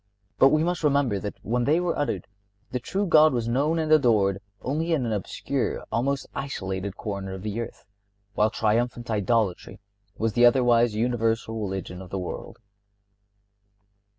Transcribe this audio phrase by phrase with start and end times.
[0.39, 2.25] But we must remember that when they were uttered
[2.71, 7.43] the true God was known and adored only in an obscure, almost isolated, corner of
[7.43, 7.85] the earth,
[8.33, 9.79] while triumphant idolatry
[10.17, 12.57] was the otherwise universal religion of the world.